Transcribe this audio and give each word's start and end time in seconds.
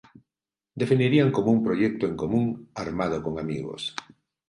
Definirían 0.81 1.29
como 1.31 1.51
un 1.51 1.63
"proyecto 1.63 2.07
en 2.07 2.15
común, 2.17 2.71
armado 2.73 3.21
con 3.21 3.37
amigos". 3.37 3.95